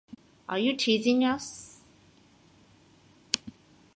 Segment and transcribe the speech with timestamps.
[0.49, 1.81] Are you teasing us?